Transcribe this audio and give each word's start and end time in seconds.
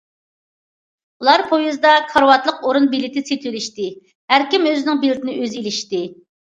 ئۇلار 1.23 1.43
پويىزدا 1.51 1.93
كارىۋاتلىق 2.13 2.65
ئورۇن 2.71 2.91
بېلىتى 2.95 3.25
سېتىۋېلىشتى، 3.29 3.89
ھەر 4.35 4.51
كىم 4.57 4.69
ئۆزىنىڭ 4.73 5.03
بېلىتىنى 5.07 5.39
ئۆزى 5.41 5.63
ئېلىشتى. 5.67 6.07